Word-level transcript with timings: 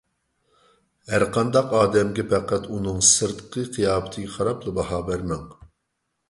ھەر 1.11 1.25
قانداق 1.35 1.75
ئادەمگە 1.79 2.25
پەقەت 2.31 2.65
ئۇنىڭ 2.77 2.97
سىرتقى 3.09 3.67
قىياپىتىگە 3.77 4.33
قاراپلا 4.39 4.75
باھا 4.81 5.05
بەرمەڭ. 5.13 5.47